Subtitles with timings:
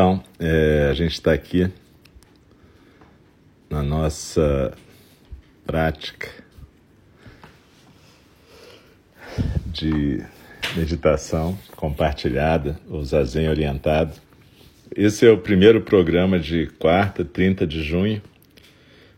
[0.00, 1.70] Então, é, a gente está aqui
[3.68, 4.72] na nossa
[5.66, 6.26] prática
[9.66, 10.24] de
[10.74, 14.14] meditação compartilhada, ou zazen orientado.
[14.96, 18.22] Esse é o primeiro programa de quarta, 30 de junho.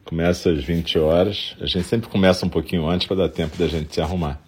[0.05, 1.55] Começa às 20 horas.
[1.61, 4.43] A gente sempre começa um pouquinho antes para dar tempo da gente se arrumar.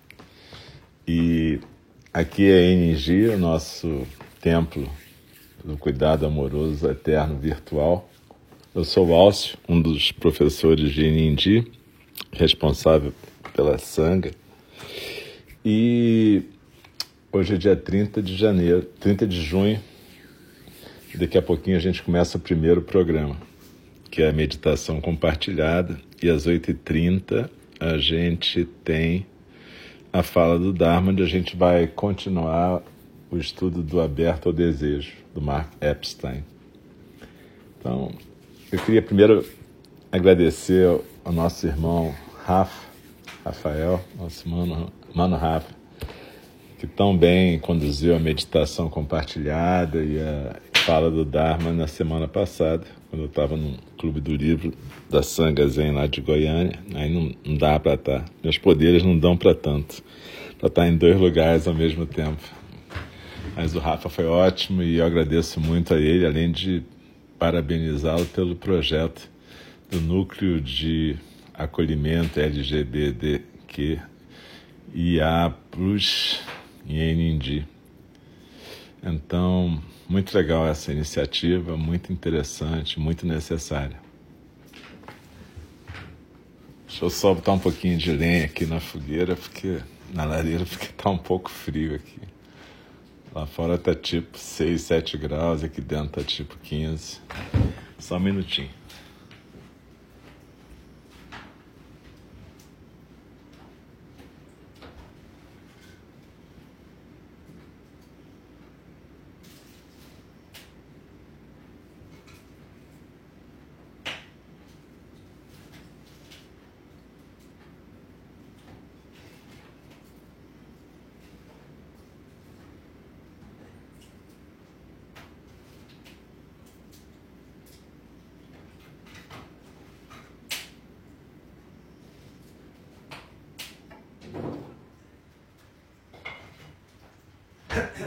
[1.07, 1.61] E
[2.13, 2.73] aqui é a
[3.29, 4.05] o nosso
[4.41, 4.91] templo
[5.65, 8.11] do cuidado amoroso eterno virtual.
[8.75, 11.73] Eu sou Alcio, um dos professores de Nindi,
[12.33, 13.15] responsável
[13.55, 14.33] pela Sangha.
[15.65, 16.43] E
[17.33, 19.81] hoje é dia 30 de janeiro, 30 de junho.
[21.15, 23.37] Daqui a pouquinho a gente começa o primeiro programa,
[24.11, 25.99] que é a meditação compartilhada.
[26.23, 27.49] E às 8h30
[27.81, 29.25] a gente tem
[30.13, 32.83] a fala do Dharma, onde a gente vai continuar
[33.31, 36.45] o estudo do Aberto ao Desejo, do Mark Epstein.
[37.79, 38.13] Então,
[38.73, 39.45] eu queria primeiro
[40.11, 42.15] agradecer ao nosso irmão
[42.45, 42.87] Rafa,
[43.45, 45.75] Rafael, nosso mano, mano Rafa,
[46.79, 52.85] que tão bem conduziu a meditação compartilhada e a fala do Dharma na semana passada,
[53.09, 54.73] quando eu estava no Clube do Livro
[55.09, 56.79] da Sangha Zen lá de Goiânia.
[56.95, 58.21] Aí não, não dá para estar.
[58.21, 58.25] Tá.
[58.43, 60.03] Meus poderes não dão para tanto.
[60.59, 62.43] Para estar tá em dois lugares ao mesmo tempo.
[63.57, 66.83] Mas o Rafa foi ótimo e eu agradeço muito a ele, além de
[67.39, 69.31] parabenizá-lo pelo projeto
[69.91, 71.17] do Núcleo de
[71.53, 74.01] Acolhimento LGBTQ
[74.93, 76.41] IA Plus
[76.87, 77.67] em Enindi.
[79.03, 84.03] Então, muito legal essa iniciativa, muito interessante, muito necessária.
[86.89, 89.79] Deixa eu só botar um pouquinho de lenha aqui na fogueira, porque
[90.13, 92.34] na lareira, porque está um pouco frio aqui.
[93.35, 97.21] Lá fora tá tipo 6, 7 graus, aqui dentro tá tipo 15.
[97.99, 98.71] Só um minutinho.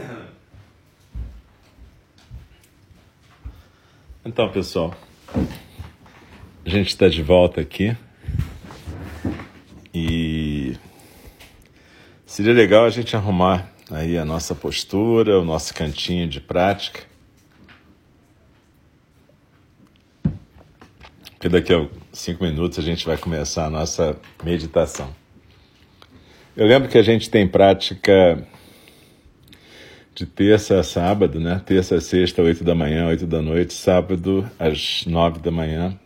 [4.24, 4.94] Então, pessoal,
[6.64, 7.96] a gente está de volta aqui
[9.94, 10.76] e
[12.26, 17.00] seria legal a gente arrumar aí a nossa postura, o nosso cantinho de prática.
[21.32, 24.14] Porque daqui a cinco minutos a gente vai começar a nossa
[24.44, 25.14] meditação.
[26.54, 28.46] Eu lembro que a gente tem prática
[30.18, 31.62] de terça a sábado, né?
[31.64, 35.96] Terça a sexta, oito da manhã, oito da noite, sábado às nove da manhã.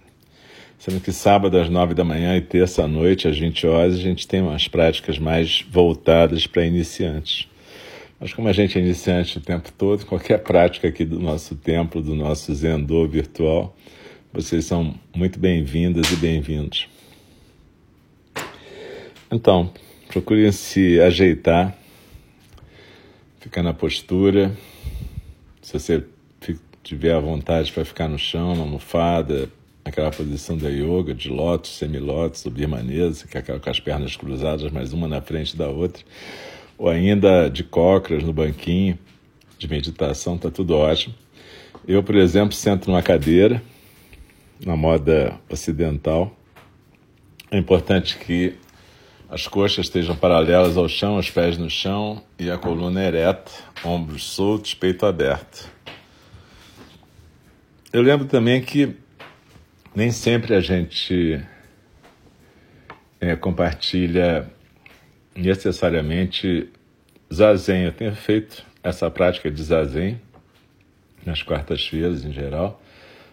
[0.78, 3.98] Sendo que sábado às nove da manhã e terça à noite, às 20 horas, a
[3.98, 7.48] gente tem umas práticas mais voltadas para iniciantes.
[8.20, 12.02] Mas como a gente é iniciante o tempo todo, qualquer prática aqui do nosso templo,
[12.02, 13.74] do nosso Zendô virtual,
[14.30, 16.86] vocês são muito bem-vindas e bem-vindos.
[19.30, 19.72] Então,
[20.10, 21.78] procurem se ajeitar
[23.42, 24.56] ficar na postura.
[25.60, 26.04] Se você
[26.82, 29.48] tiver a vontade para ficar no chão, na almofada,
[29.84, 34.70] aquela posição da yoga, de lótus, semilótus, birmanesa, que é aquela com as pernas cruzadas,
[34.70, 36.04] mas uma na frente da outra,
[36.78, 38.96] ou ainda de cócoras no banquinho
[39.58, 41.14] de meditação, está tudo ótimo.
[41.86, 43.60] Eu, por exemplo, sento numa cadeira,
[44.64, 46.36] na moda ocidental.
[47.50, 48.54] É importante que
[49.32, 53.50] as coxas estejam paralelas ao chão, os pés no chão e a coluna ereta,
[53.82, 55.70] ombros soltos, peito aberto.
[57.90, 58.94] Eu lembro também que
[59.94, 61.42] nem sempre a gente
[63.18, 64.50] é, compartilha
[65.34, 66.68] necessariamente
[67.32, 67.84] zazen.
[67.84, 70.20] Eu tenho feito essa prática de zazen
[71.24, 72.81] nas quartas-feiras em geral.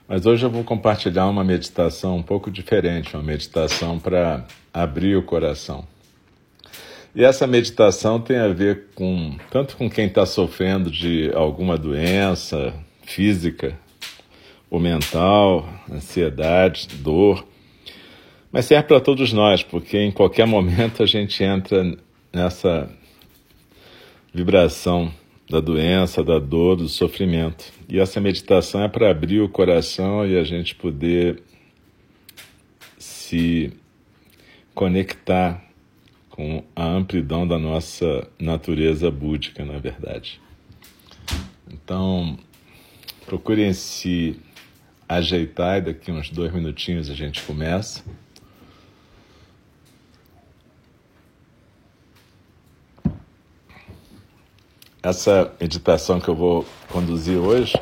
[0.10, 5.22] Mas hoje eu vou compartilhar uma meditação um pouco diferente, uma meditação para abrir o
[5.22, 5.88] coração.
[7.14, 12.74] E essa meditação tem a ver com tanto com quem está sofrendo de alguma doença
[13.04, 13.78] física
[14.68, 17.46] ou mental, ansiedade, dor,
[18.52, 21.96] mas serve para todos nós, porque em qualquer momento a gente entra
[22.34, 22.90] nessa
[24.34, 25.14] vibração
[25.50, 27.74] da doença, da dor, do sofrimento.
[27.88, 31.42] E essa meditação é para abrir o coração e a gente poder
[32.98, 33.74] se
[34.76, 35.64] conectar
[36.30, 40.40] com a amplidão da nossa natureza búdica, na verdade.
[41.72, 42.38] Então,
[43.26, 44.40] procurem se
[45.08, 48.04] ajeitar e daqui uns dois minutinhos a gente começa.
[55.02, 57.74] Essa meditação que eu vou conduzir hoje,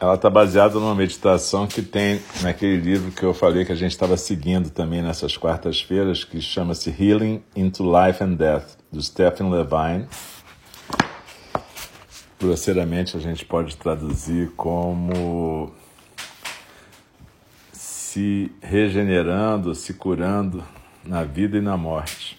[0.00, 3.92] ela está baseada numa meditação que tem naquele livro que eu falei que a gente
[3.92, 10.08] estava seguindo também nessas quartas-feiras, que chama-se Healing into Life and Death, do Stephen Levine.
[12.40, 15.72] Grosseiramente a gente pode traduzir como
[17.72, 20.64] se regenerando, se curando
[21.04, 22.36] na vida e na morte.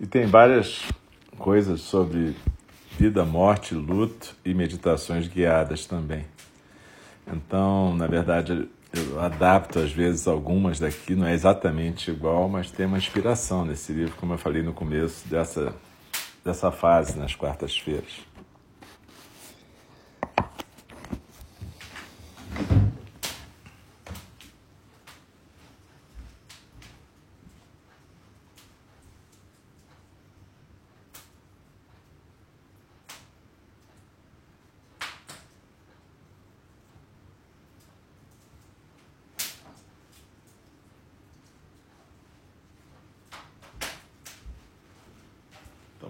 [0.00, 0.82] E tem várias
[1.38, 2.34] coisas sobre
[2.98, 6.24] vida, morte, luto e meditações guiadas também.
[7.26, 12.86] Então, na verdade, eu adapto às vezes algumas daqui, não é exatamente igual, mas tem
[12.86, 15.74] uma inspiração nesse livro, como eu falei no começo dessa,
[16.44, 18.34] dessa fase nas quartas-feiras.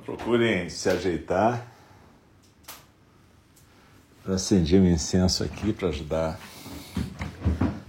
[0.05, 1.67] Procurem se ajeitar.
[4.27, 6.39] Acendi um incenso aqui para ajudar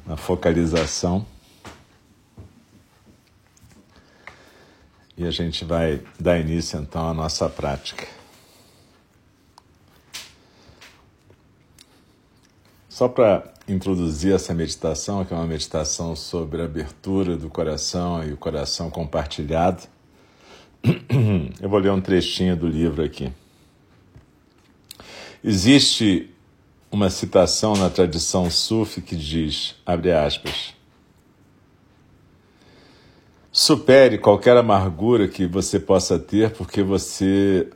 [0.06, 1.26] na focalização.
[5.18, 8.08] E a gente vai dar início então à nossa prática.
[12.88, 18.32] Só para introduzir essa meditação, que é uma meditação sobre a abertura do coração e
[18.32, 19.95] o coração compartilhado.
[21.60, 23.32] Eu vou ler um trechinho do livro aqui.
[25.44, 26.30] Existe
[26.92, 30.74] uma citação na tradição sufi que diz, abre aspas,
[33.52, 37.70] supere qualquer amargura que você possa ter porque você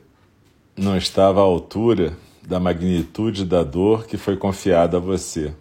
[0.76, 2.16] não estava à altura
[2.46, 5.54] da magnitude da dor que foi confiada a você.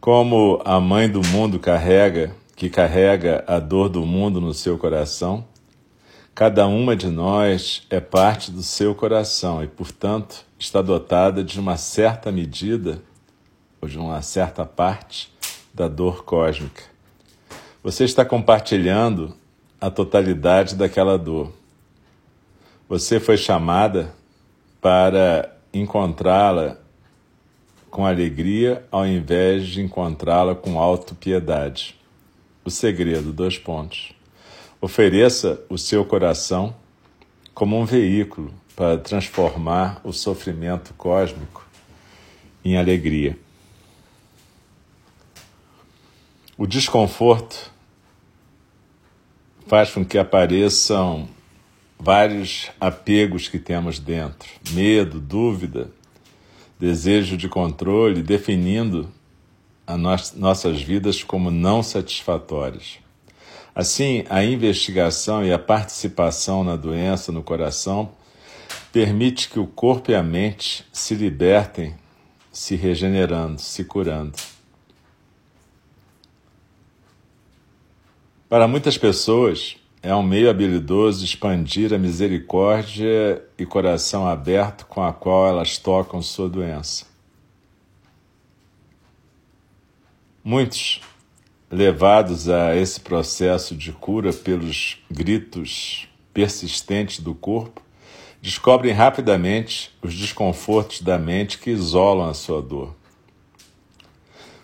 [0.00, 5.44] Como a mãe do mundo carrega, que carrega a dor do mundo no seu coração,
[6.38, 11.76] Cada uma de nós é parte do seu coração e, portanto, está dotada de uma
[11.76, 13.02] certa medida
[13.80, 15.32] ou de uma certa parte
[15.74, 16.84] da dor cósmica.
[17.82, 19.34] Você está compartilhando
[19.80, 21.52] a totalidade daquela dor.
[22.88, 24.14] Você foi chamada
[24.80, 26.76] para encontrá-la
[27.90, 31.96] com alegria ao invés de encontrá-la com autopiedade.
[32.64, 34.16] O segredo, dois pontos.
[34.80, 36.74] Ofereça o seu coração
[37.52, 41.66] como um veículo para transformar o sofrimento cósmico
[42.64, 43.36] em alegria.
[46.56, 47.72] O desconforto
[49.66, 51.28] faz com que apareçam
[51.98, 55.90] vários apegos que temos dentro: medo, dúvida,
[56.78, 59.12] desejo de controle, definindo
[59.84, 62.98] as nossas vidas como não satisfatórias.
[63.78, 68.10] Assim, a investigação e a participação na doença no coração
[68.92, 71.94] permite que o corpo e a mente se libertem,
[72.50, 74.36] se regenerando, se curando.
[78.48, 85.12] Para muitas pessoas, é um meio habilidoso expandir a misericórdia e coração aberto com a
[85.12, 87.06] qual elas tocam sua doença.
[90.42, 91.00] Muitos
[91.70, 97.82] levados a esse processo de cura pelos gritos persistentes do corpo,
[98.40, 102.94] descobrem rapidamente os desconfortos da mente que isolam a sua dor.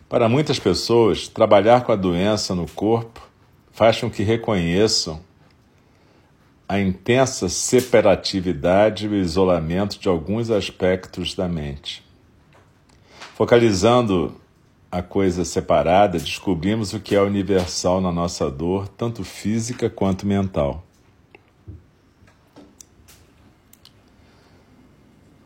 [0.08, 3.20] Para muitas pessoas, trabalhar com a doença no corpo
[3.72, 5.20] faz com que reconheçam
[6.68, 12.02] a intensa separatividade e o isolamento de alguns aspectos da mente.
[13.34, 14.40] Focalizando
[14.94, 20.84] a coisa separada, descobrimos o que é universal na nossa dor, tanto física quanto mental.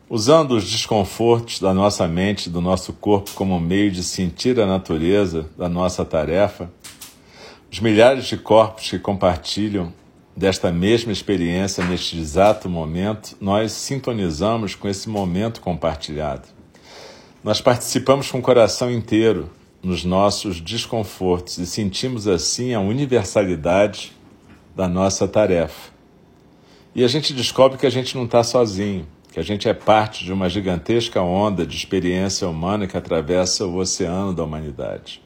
[0.07, 4.67] Usando os desconfortos da nossa mente e do nosso corpo como meio de sentir a
[4.67, 6.71] natureza da nossa tarefa,
[7.71, 9.91] os milhares de corpos que compartilham
[10.37, 16.58] desta mesma experiência neste exato momento, nós sintonizamos com esse momento compartilhado.
[17.43, 19.49] Nós participamos com o coração inteiro
[19.81, 24.11] nos nossos desconfortos e sentimos assim a universalidade
[24.75, 25.91] da nossa tarefa.
[26.93, 30.25] E a gente descobre que a gente não está sozinho, que a gente é parte
[30.25, 35.21] de uma gigantesca onda de experiência humana que atravessa o oceano da humanidade.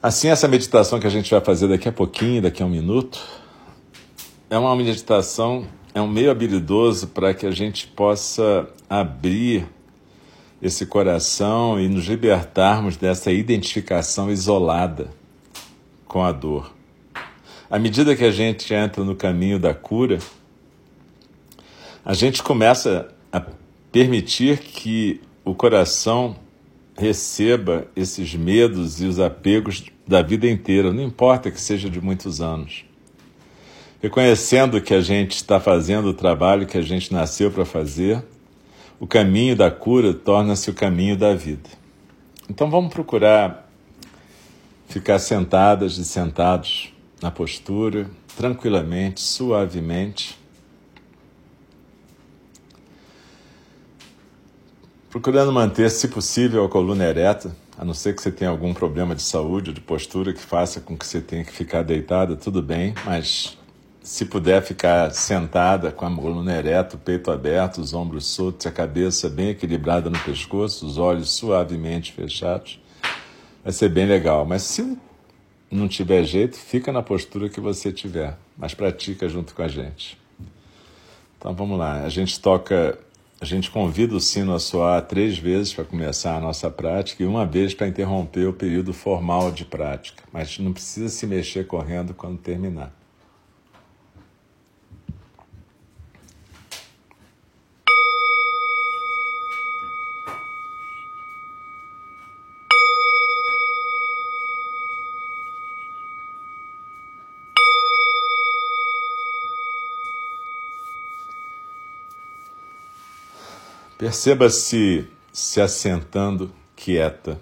[0.00, 3.20] Assim, essa meditação que a gente vai fazer daqui a pouquinho, daqui a um minuto,
[4.48, 9.66] é uma meditação é um meio habilidoso para que a gente possa abrir
[10.60, 15.10] esse coração e nos libertarmos dessa identificação isolada
[16.06, 16.72] com a dor.
[17.68, 20.18] À medida que a gente entra no caminho da cura,
[22.04, 23.42] a gente começa a
[23.90, 26.36] permitir que o coração
[26.96, 32.40] receba esses medos e os apegos da vida inteira, não importa que seja de muitos
[32.40, 32.84] anos
[34.02, 38.20] reconhecendo que a gente está fazendo o trabalho que a gente nasceu para fazer,
[38.98, 41.70] o caminho da cura torna-se o caminho da vida.
[42.50, 43.70] Então vamos procurar
[44.88, 46.92] ficar sentadas e sentados
[47.22, 50.36] na postura, tranquilamente, suavemente.
[55.08, 59.14] Procurando manter, se possível, a coluna ereta, a não ser que você tenha algum problema
[59.14, 62.60] de saúde ou de postura que faça com que você tenha que ficar deitada, tudo
[62.60, 63.56] bem, mas
[64.02, 68.72] se puder ficar sentada com a coluna ereta, o peito aberto, os ombros soltos, a
[68.72, 72.80] cabeça bem equilibrada no pescoço, os olhos suavemente fechados,
[73.62, 74.44] vai ser bem legal.
[74.44, 74.98] Mas se
[75.70, 80.18] não tiver jeito, fica na postura que você tiver, mas pratica junto com a gente.
[81.38, 82.98] Então vamos lá, a gente toca,
[83.40, 87.26] a gente convida o sino a soar três vezes para começar a nossa prática e
[87.26, 92.14] uma vez para interromper o período formal de prática, mas não precisa se mexer correndo
[92.14, 93.01] quando terminar.
[114.02, 117.40] Perceba-se se assentando quieta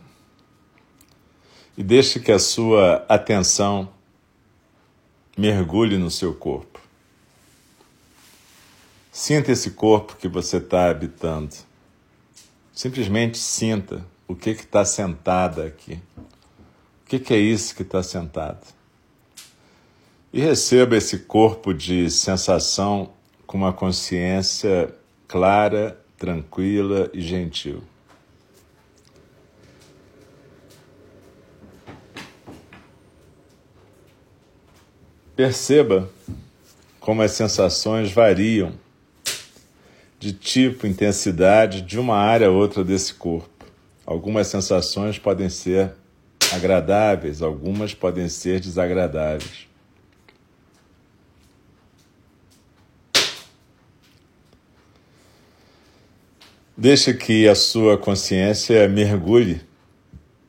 [1.75, 3.91] e deixe que a sua atenção
[5.39, 6.79] mergulhe no seu corpo.
[9.11, 11.57] Sinta esse corpo que você está habitando.
[12.75, 15.99] Simplesmente sinta o que está sentada aqui.
[16.19, 18.67] O que, que é isso que está sentado?
[20.31, 23.15] E receba esse corpo de sensação
[23.47, 24.95] com uma consciência
[25.27, 27.83] clara tranquila e gentil.
[35.35, 36.11] Perceba
[37.01, 38.75] como as sensações variam
[40.19, 43.65] de tipo, intensidade de uma área a outra desse corpo.
[44.05, 45.95] Algumas sensações podem ser
[46.53, 49.70] agradáveis, algumas podem ser desagradáveis.
[56.81, 59.61] Deixe que a sua consciência mergulhe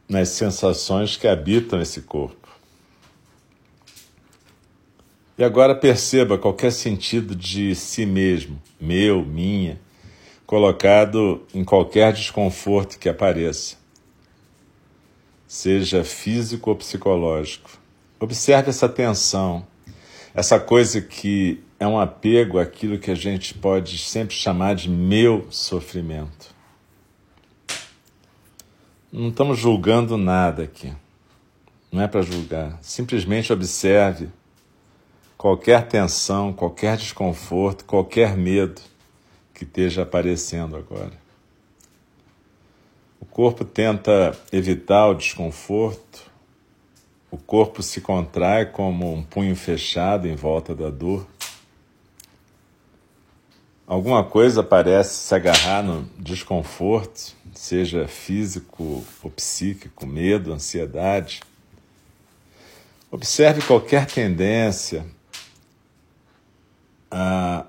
[0.07, 2.47] nas sensações que habitam esse corpo.
[5.38, 9.77] E agora perceba qualquer sentido de si mesmo, meu, minha,
[10.45, 13.75] colocado em qualquer desconforto que apareça,
[15.45, 17.71] seja físico ou psicológico.
[18.21, 19.67] Observe essa tensão,
[20.33, 25.47] essa coisa que é um apego àquilo que a gente pode sempre chamar de meu
[25.50, 26.53] sofrimento.
[29.11, 30.93] Não estamos julgando nada aqui.
[31.91, 32.77] Não é para julgar.
[32.83, 34.29] Simplesmente observe
[35.35, 38.79] qualquer tensão, qualquer desconforto, qualquer medo
[39.51, 41.19] que esteja aparecendo agora.
[43.19, 46.29] O corpo tenta evitar o desconforto,
[47.31, 51.25] o corpo se contrai como um punho fechado em volta da dor.
[53.91, 61.41] Alguma coisa parece se agarrar no desconforto, seja físico ou psíquico, medo, ansiedade.
[63.12, 65.05] Observe qualquer tendência
[67.12, 67.65] a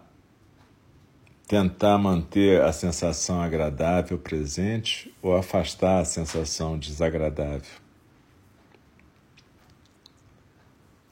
[1.49, 7.81] tentar manter a sensação agradável presente ou afastar a sensação desagradável.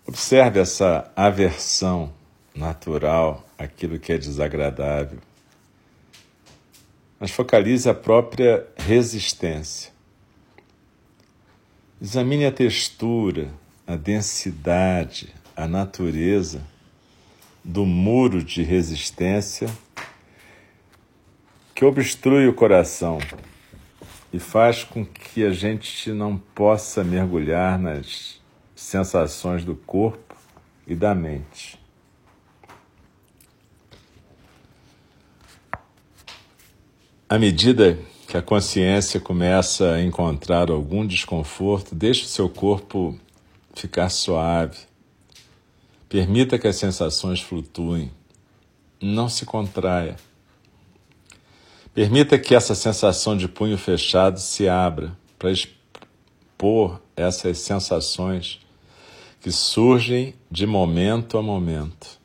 [0.07, 2.12] Observe essa aversão
[2.54, 5.19] natural àquilo que é desagradável,
[7.19, 9.92] mas focalize a própria resistência.
[12.00, 13.49] Examine a textura,
[13.87, 16.62] a densidade, a natureza
[17.62, 19.69] do muro de resistência
[21.75, 23.19] que obstrui o coração
[24.33, 28.40] e faz com que a gente não possa mergulhar nas
[28.75, 30.37] sensações do corpo
[30.87, 31.80] e da mente.
[37.31, 37.97] À medida
[38.27, 43.17] que a consciência começa a encontrar algum desconforto, deixe o seu corpo
[43.73, 44.79] ficar suave.
[46.09, 48.11] Permita que as sensações flutuem.
[49.01, 50.17] Não se contraia.
[51.95, 58.59] Permita que essa sensação de punho fechado se abra para expor essas sensações
[59.41, 62.20] que surgem de momento a momento.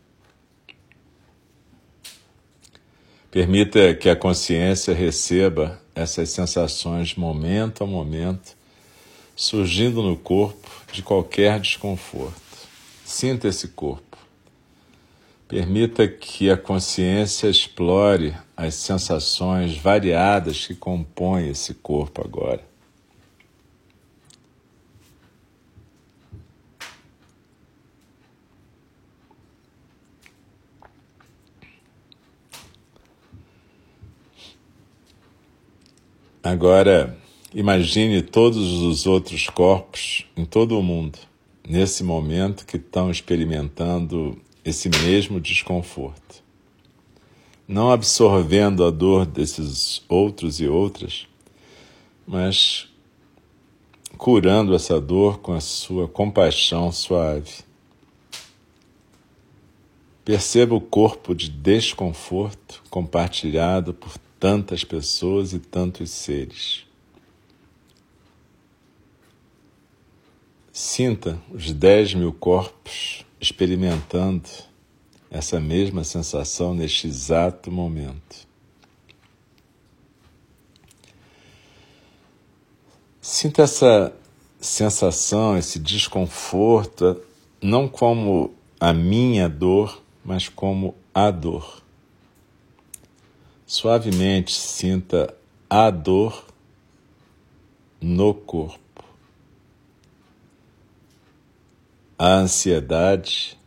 [3.36, 8.56] Permita que a consciência receba essas sensações momento a momento,
[9.36, 12.42] surgindo no corpo de qualquer desconforto.
[13.04, 14.18] Sinta esse corpo.
[15.50, 22.64] Permita que a consciência explore as sensações variadas que compõem esse corpo agora.
[36.46, 37.18] Agora,
[37.56, 41.18] imagine todos os outros corpos em todo o mundo,
[41.68, 46.44] nesse momento que estão experimentando esse mesmo desconforto.
[47.68, 51.26] Não absorvendo a dor desses outros e outras,
[52.28, 52.90] mas
[54.16, 57.64] curando essa dor com a sua compaixão suave.
[60.24, 66.86] Perceba o corpo de desconforto compartilhado por tantas pessoas e tantos seres.
[70.72, 74.48] Sinta os dez mil corpos experimentando
[75.32, 78.48] essa mesma sensação neste exato momento.
[83.20, 84.16] Sinta essa
[84.60, 87.20] sensação, esse desconforto,
[87.60, 91.84] não como a minha dor, mas como a dor.
[93.66, 95.36] Suavemente sinta
[95.70, 96.46] a dor
[98.00, 98.86] no corpo.
[102.18, 103.58] a ansiedade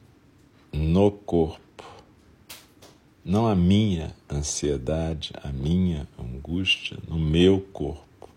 [0.73, 1.61] no corpo.
[3.23, 8.29] Não a minha ansiedade, a minha angústia no meu corpo.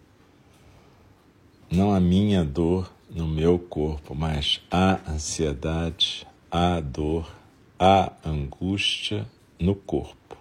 [1.72, 7.34] Não a minha dor no meu corpo, mas a ansiedade, a dor,
[7.80, 9.26] a angústia
[9.58, 10.38] no corpo.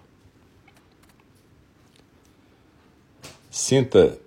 [3.53, 4.17] Sinta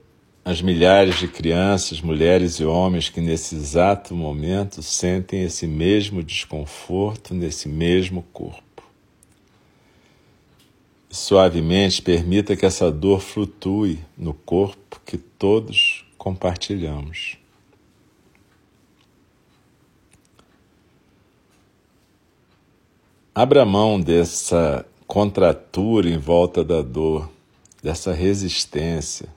[0.45, 7.33] as milhares de crianças, mulheres e homens que nesse exato momento sentem esse mesmo desconforto
[7.33, 8.83] nesse mesmo corpo.
[11.09, 17.39] Suavemente permita que essa dor flutue no corpo que todos compartilhamos.
[23.35, 27.31] Abra mão dessa contratura em volta da dor,
[27.85, 29.29] dessa resistência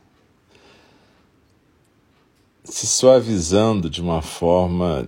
[2.63, 5.05] se suavizando de uma forma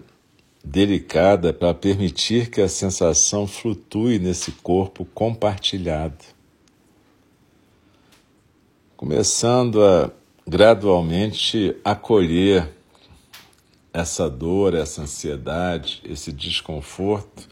[0.61, 6.17] delicada para permitir que a sensação flutue nesse corpo compartilhado.
[8.97, 10.11] Começando a
[10.45, 12.69] gradualmente acolher
[13.93, 17.47] essa dor, essa ansiedade, esse desconforto,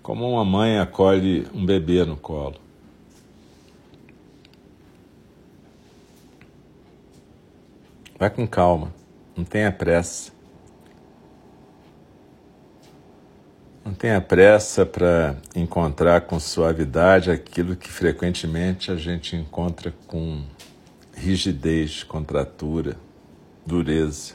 [0.00, 2.67] como uma mãe acolhe um bebê no colo.
[8.18, 8.92] Vai com calma.
[9.36, 10.32] Não tenha pressa.
[13.84, 20.42] Não tenha pressa para encontrar com suavidade aquilo que frequentemente a gente encontra com
[21.14, 22.96] rigidez, contratura,
[23.64, 24.34] dureza.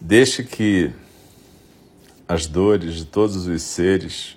[0.00, 0.92] Deixe que
[2.28, 4.35] as dores de todos os seres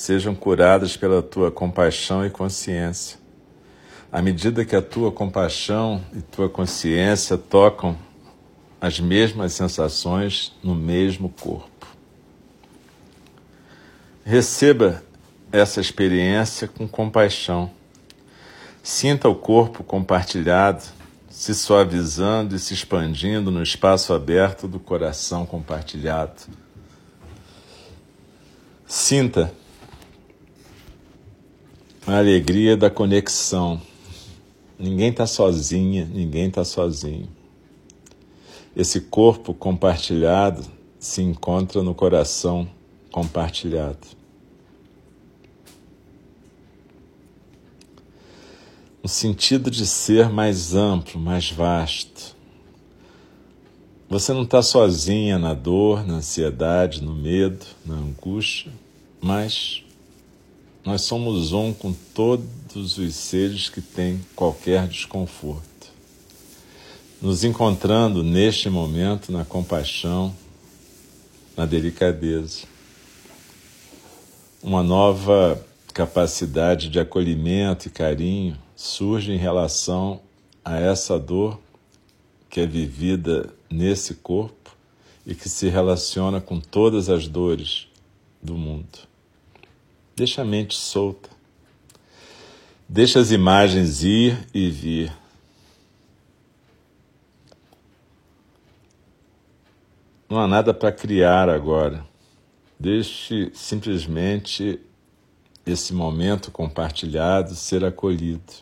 [0.00, 3.18] sejam curadas pela tua compaixão e consciência.
[4.10, 7.98] À medida que a tua compaixão e tua consciência tocam
[8.80, 11.86] as mesmas sensações no mesmo corpo.
[14.24, 15.02] Receba
[15.52, 17.70] essa experiência com compaixão.
[18.82, 20.82] Sinta o corpo compartilhado,
[21.28, 26.40] se suavizando e se expandindo no espaço aberto do coração compartilhado.
[28.86, 29.59] Sinta
[32.10, 33.80] a alegria da conexão.
[34.76, 37.28] Ninguém está sozinha, ninguém está sozinho.
[38.74, 40.64] Esse corpo compartilhado
[40.98, 42.68] se encontra no coração
[43.12, 44.08] compartilhado.
[49.04, 52.36] Um sentido de ser mais amplo, mais vasto.
[54.08, 58.72] Você não está sozinha na dor, na ansiedade, no medo, na angústia,
[59.20, 59.84] mas
[60.90, 65.62] nós somos um com todos os seres que têm qualquer desconforto.
[67.22, 70.34] Nos encontrando neste momento na compaixão,
[71.56, 72.64] na delicadeza.
[74.60, 80.20] Uma nova capacidade de acolhimento e carinho surge em relação
[80.64, 81.60] a essa dor
[82.48, 84.76] que é vivida nesse corpo
[85.24, 87.86] e que se relaciona com todas as dores
[88.42, 89.09] do mundo.
[90.20, 91.30] Deixa a mente solta.
[92.86, 95.10] Deixa as imagens ir e vir.
[100.28, 102.06] Não há nada para criar agora.
[102.78, 104.78] Deixe simplesmente
[105.64, 108.52] esse momento compartilhado ser acolhido.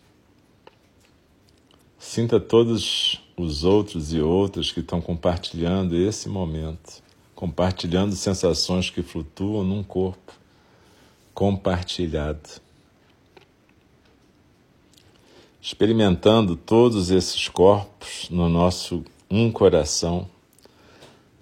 [1.99, 7.03] Sinta todos os outros e outras que estão compartilhando esse momento,
[7.35, 10.38] compartilhando sensações que flutuam num corpo
[11.38, 12.61] compartilhado.
[15.62, 20.29] Experimentando todos esses corpos no nosso um coração,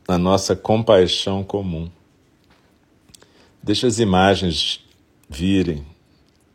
[0.06, 1.90] na nossa compaixão comum.
[3.62, 4.84] Deixe as imagens
[5.30, 5.82] virem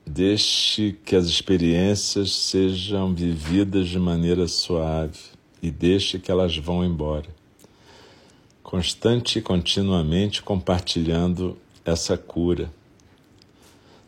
[0.06, 5.17] Deixe que as experiências sejam vividas de maneira suave
[5.63, 7.30] e deixe que elas vão embora.
[8.62, 12.71] Constante e continuamente compartilhando essa cura,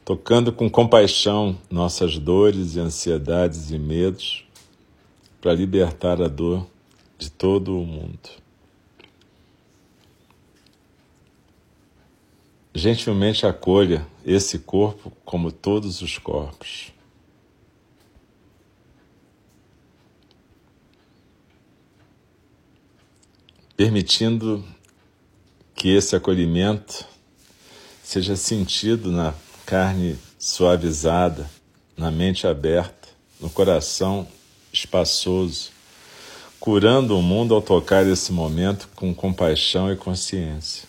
[0.05, 4.45] tocando com compaixão nossas dores e ansiedades e medos
[5.41, 6.65] para libertar a dor
[7.17, 8.43] de todo o mundo.
[12.73, 16.91] gentilmente acolha esse corpo como todos os corpos.
[23.75, 24.63] Permitindo
[25.75, 27.05] que esse acolhimento
[28.03, 29.33] seja sentido na
[29.65, 31.49] carne suavizada,
[31.95, 34.27] na mente aberta, no coração
[34.71, 35.71] espaçoso,
[36.59, 40.87] curando o mundo ao tocar esse momento com compaixão e consciência.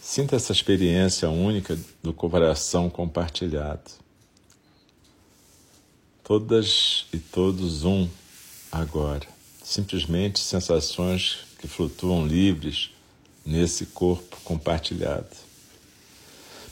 [0.00, 3.90] Sinta essa experiência única do coração compartilhado.
[6.24, 8.08] Todas e todos um
[8.70, 9.26] agora.
[9.62, 12.90] Simplesmente sensações que flutuam livres
[13.44, 15.41] nesse corpo compartilhado.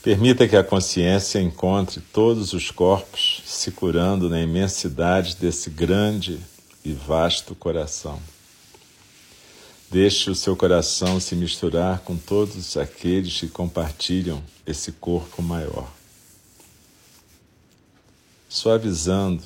[0.02, 6.40] Permita que a consciência encontre todos os corpos se curando na imensidade desse grande
[6.82, 8.18] e vasto coração.
[9.90, 15.92] Deixe o seu coração se misturar com todos aqueles que compartilham esse corpo maior.
[18.48, 19.42] Suavizando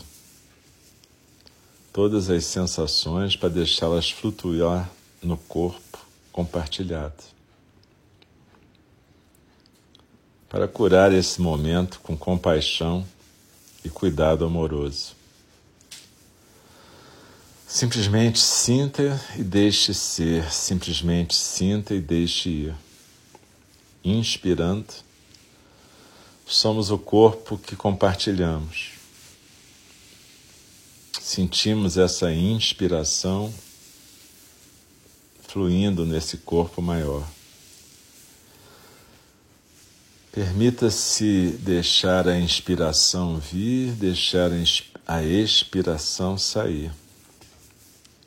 [1.93, 4.89] todas as sensações para deixá-las flutuar
[5.21, 5.99] no corpo
[6.31, 7.35] compartilhado.
[10.55, 13.05] Para curar esse momento com compaixão
[13.85, 15.17] e cuidado amoroso.
[17.67, 22.75] Simplesmente sinta e deixe ser, simplesmente sinta e deixe ir.
[24.05, 24.95] Inspirando,
[26.47, 28.93] somos o corpo que compartilhamos.
[31.21, 33.53] Sentimos essa inspiração
[35.49, 37.27] fluindo nesse corpo maior.
[40.35, 44.51] Permita-se deixar a inspiração vir, deixar
[45.07, 46.91] a expiração sair.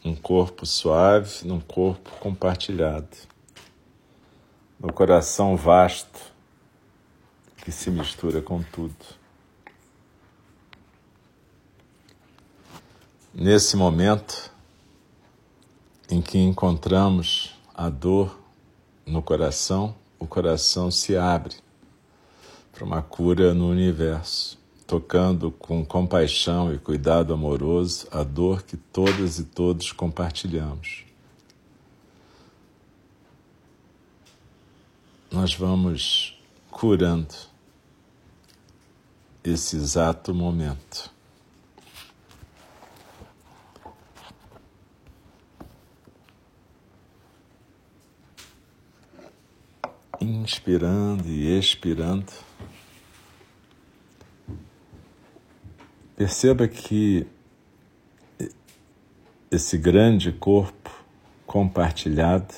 [0.05, 3.09] Um corpo suave num corpo compartilhado,
[4.79, 6.31] no coração vasto
[7.57, 8.95] que se mistura com tudo.
[13.33, 14.49] Nesse momento
[16.09, 18.39] em que encontramos a dor
[19.05, 21.66] no coração, o coração se abre
[22.77, 29.39] para uma cura no universo, tocando com compaixão e cuidado amoroso a dor que todas
[29.39, 31.03] e todos compartilhamos.
[35.31, 37.33] Nós vamos curando
[39.43, 41.17] esse exato momento.
[50.19, 52.46] inspirando e expirando.
[56.17, 57.27] Perceba que
[59.51, 60.89] esse grande corpo
[61.45, 62.55] compartilhado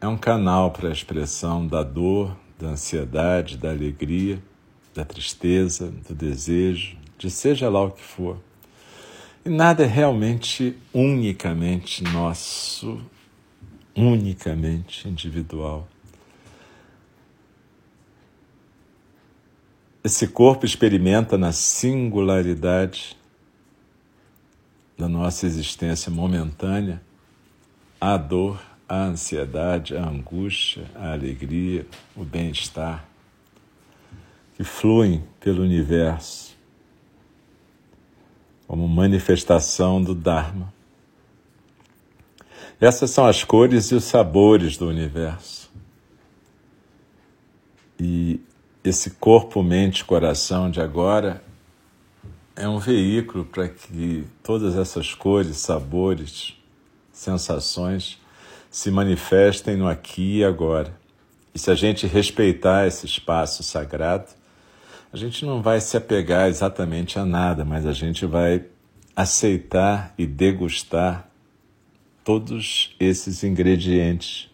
[0.00, 4.42] é um canal para a expressão da dor, da ansiedade, da alegria,
[4.94, 8.38] da tristeza, do desejo, de seja lá o que for.
[9.44, 12.98] E nada é realmente unicamente nosso,
[13.94, 15.86] unicamente individual.
[20.04, 23.16] Esse corpo experimenta na singularidade
[24.98, 27.00] da nossa existência momentânea
[28.00, 31.86] a dor, a ansiedade, a angústia, a alegria,
[32.16, 33.06] o bem-estar
[34.54, 36.52] que fluem pelo universo
[38.66, 40.72] como manifestação do Dharma.
[42.80, 45.70] Essas são as cores e os sabores do universo.
[48.00, 48.40] E
[48.84, 51.42] esse corpo, mente, coração de agora
[52.56, 56.54] é um veículo para que todas essas cores, sabores,
[57.12, 58.18] sensações
[58.70, 60.92] se manifestem no aqui e agora.
[61.54, 64.26] E se a gente respeitar esse espaço sagrado,
[65.12, 68.64] a gente não vai se apegar exatamente a nada, mas a gente vai
[69.14, 71.28] aceitar e degustar
[72.24, 74.50] todos esses ingredientes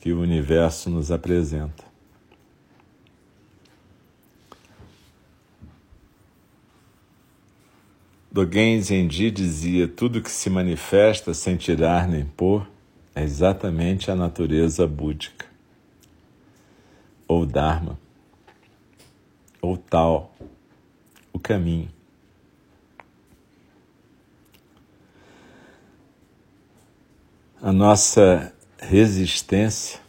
[0.00, 1.83] que o universo nos apresenta.
[8.34, 12.68] Dogen Zenji dizia: tudo que se manifesta sem tirar nem pôr
[13.14, 15.46] é exatamente a natureza búdica,
[17.28, 17.96] ou Dharma,
[19.62, 20.34] ou tal,
[21.32, 21.88] o caminho.
[27.62, 30.00] A nossa resistência,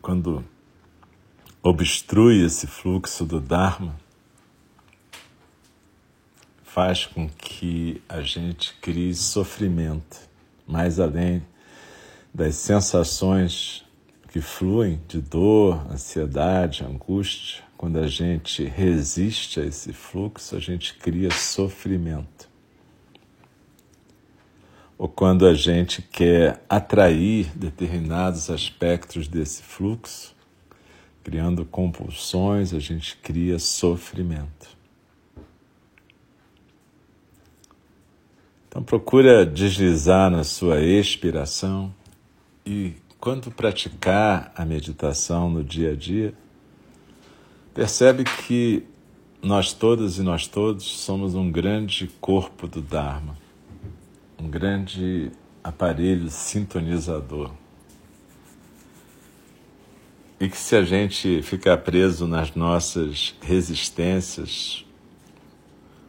[0.00, 0.44] quando
[1.60, 4.00] obstrui esse fluxo do Dharma,
[6.72, 10.18] faz com que a gente crie sofrimento,
[10.66, 11.42] mais além
[12.32, 13.84] das sensações
[14.30, 17.62] que fluem de dor, ansiedade, angústia.
[17.76, 22.48] Quando a gente resiste a esse fluxo, a gente cria sofrimento.
[24.96, 30.34] Ou quando a gente quer atrair determinados aspectos desse fluxo,
[31.22, 34.81] criando compulsões, a gente cria sofrimento.
[38.72, 41.94] Então procura deslizar na sua expiração
[42.64, 46.32] e quando praticar a meditação no dia a dia,
[47.74, 48.82] percebe que
[49.42, 53.36] nós todas e nós todos somos um grande corpo do Dharma,
[54.38, 55.30] um grande
[55.62, 57.50] aparelho sintonizador.
[60.40, 64.82] E que se a gente ficar preso nas nossas resistências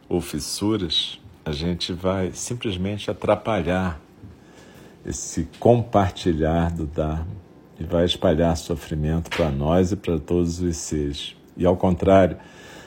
[0.08, 4.00] ou fissuras, a gente vai simplesmente atrapalhar
[5.04, 7.26] esse compartilhar do Dharma
[7.78, 11.36] e vai espalhar sofrimento para nós e para todos os seres.
[11.56, 12.38] E ao contrário,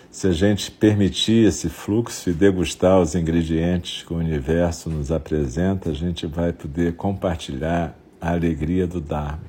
[0.10, 5.92] se a gente permitir esse fluxo e degustar os ingredientes que o universo nos apresenta,
[5.92, 9.44] a gente vai poder compartilhar a alegria do Dharma.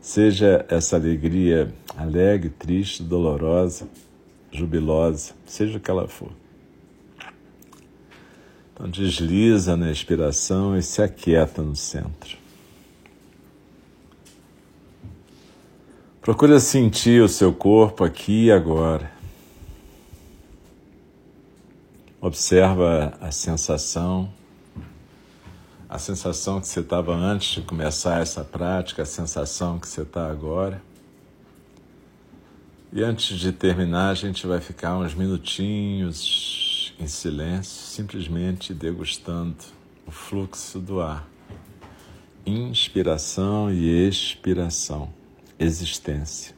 [0.00, 3.88] Seja essa alegria alegre, triste, dolorosa,
[4.52, 6.30] jubilosa, seja o que ela for.
[8.78, 12.38] Então desliza na expiração e se aquieta no centro.
[16.22, 19.10] Procura sentir o seu corpo aqui e agora.
[22.20, 24.32] Observa a sensação,
[25.88, 30.30] a sensação que você estava antes de começar essa prática, a sensação que você está
[30.30, 30.80] agora.
[32.92, 36.67] E antes de terminar, a gente vai ficar uns minutinhos
[36.98, 39.56] em silêncio, simplesmente degustando
[40.06, 41.28] o fluxo do ar.
[42.44, 45.12] Inspiração e expiração,
[45.58, 46.57] existência.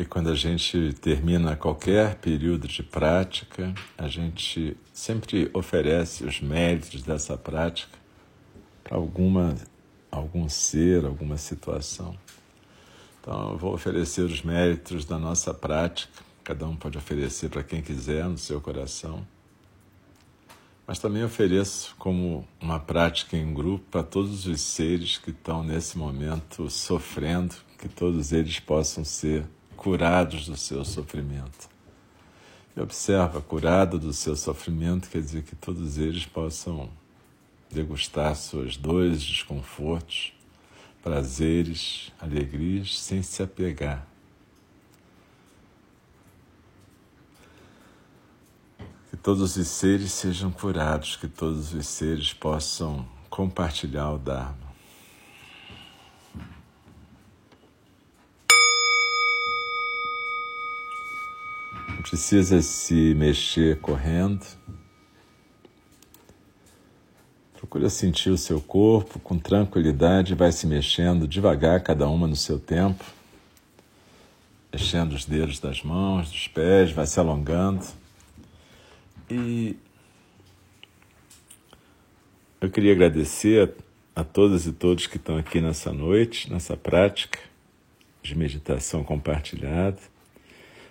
[0.00, 7.02] E quando a gente termina qualquer período de prática, a gente sempre oferece os méritos
[7.02, 7.98] dessa prática
[8.82, 9.54] para alguma
[10.10, 12.16] algum ser, alguma situação.
[13.20, 17.82] Então, eu vou oferecer os méritos da nossa prática, cada um pode oferecer para quem
[17.82, 19.26] quiser no seu coração.
[20.86, 25.98] Mas também ofereço como uma prática em grupo para todos os seres que estão nesse
[25.98, 29.44] momento sofrendo, que todos eles possam ser
[29.80, 31.70] curados do seu sofrimento.
[32.76, 36.90] E observa, curado do seu sofrimento quer dizer que todos eles possam
[37.70, 40.34] degustar suas dores, desconfortos,
[41.02, 44.06] prazeres, alegrias, sem se apegar.
[49.08, 54.69] Que todos os seres sejam curados, que todos os seres possam compartilhar o Dharma.
[62.00, 64.44] Precisa se mexer correndo.
[67.54, 72.58] Procura sentir o seu corpo com tranquilidade, vai se mexendo devagar, cada uma no seu
[72.58, 73.04] tempo.
[74.72, 77.84] Mexendo os dedos das mãos, dos pés, vai se alongando.
[79.30, 79.76] E
[82.60, 83.74] eu queria agradecer
[84.16, 87.38] a, a todas e todos que estão aqui nessa noite, nessa prática
[88.22, 89.98] de meditação compartilhada.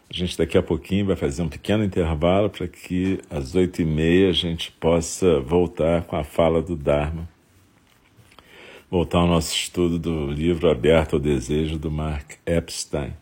[0.10, 3.86] A gente daqui a pouquinho vai fazer um pequeno intervalo para que às oito e
[3.86, 7.30] meia a gente possa voltar com a fala do Dharma.
[8.90, 13.14] Voltar ao nosso estudo do livro Aberto ao Desejo, do Mark Epstein.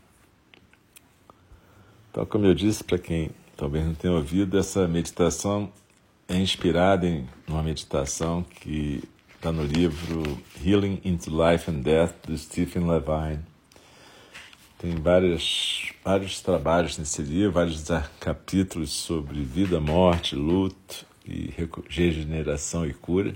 [2.10, 5.69] Então, como eu disse, para quem talvez não tenha ouvido, essa meditação
[6.28, 9.04] é inspirada em uma meditação que
[9.36, 10.23] está no livro
[10.65, 13.39] Healing into Life and Death, do Stephen Levine.
[14.80, 17.84] Tem várias, vários trabalhos nesse livro, vários
[18.17, 21.54] capítulos sobre vida, morte, luto e
[21.89, 23.36] regeneração e cura.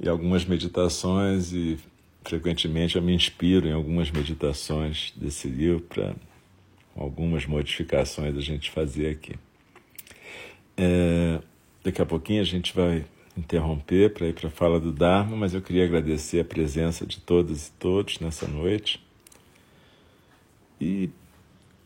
[0.00, 1.76] E algumas meditações, e
[2.22, 6.14] frequentemente eu me inspiro em algumas meditações desse livro para
[6.96, 9.34] algumas modificações a gente fazer aqui.
[10.76, 11.40] É,
[11.82, 13.04] daqui a pouquinho a gente vai
[13.36, 17.18] interromper para ir para a fala do Dharma, mas eu queria agradecer a presença de
[17.18, 19.02] todas e todos nessa noite
[20.80, 21.10] e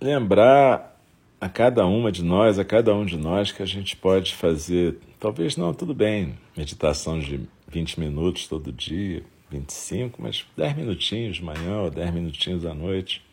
[0.01, 0.97] lembrar
[1.41, 4.99] a cada uma de nós, a cada um de nós, que a gente pode fazer,
[5.19, 11.45] talvez não, tudo bem, meditação de 20 minutos todo dia, 25, mas 10 minutinhos de
[11.45, 13.25] manhã ou 10 minutinhos à noite.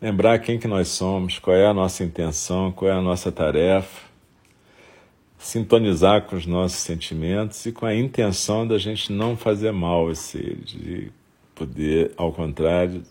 [0.00, 4.08] Lembrar quem que nós somos, qual é a nossa intenção, qual é a nossa tarefa.
[5.38, 10.14] Sintonizar com os nossos sentimentos e com a intenção da gente não fazer mal a
[10.14, 11.10] seres, de
[11.54, 13.02] poder, ao contrário,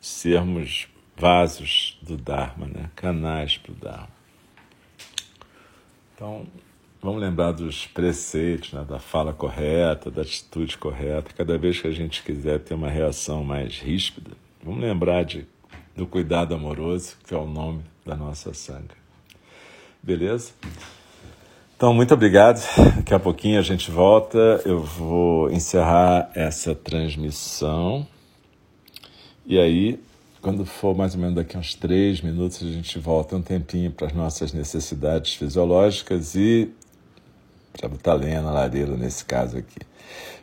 [0.00, 2.90] sermos vasos do Dharma, né?
[2.94, 4.08] canais para o Dharma.
[6.14, 6.46] Então,
[7.02, 8.84] vamos lembrar dos preceitos, né?
[8.88, 11.32] da fala correta, da atitude correta.
[11.36, 15.46] Cada vez que a gente quiser ter uma reação mais ríspida, vamos lembrar de,
[15.96, 18.94] do cuidado amoroso, que é o nome da nossa sanga.
[20.02, 20.52] Beleza?
[21.76, 22.60] Então, muito obrigado.
[22.96, 24.62] Daqui a pouquinho a gente volta.
[24.64, 28.06] Eu vou encerrar essa transmissão.
[29.44, 30.00] E aí,
[30.44, 34.08] quando for mais ou menos daqui uns três minutos, a gente volta um tempinho para
[34.08, 36.70] as nossas necessidades fisiológicas e
[37.72, 39.78] para botar lenha na lareira nesse caso aqui.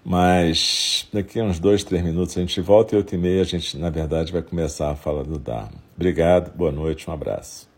[0.03, 3.45] Mas daqui a uns dois, três minutos a gente volta e oito e meia a
[3.45, 5.77] gente, na verdade, vai começar a fala do Dharma.
[5.95, 7.70] Obrigado, boa noite, um abraço.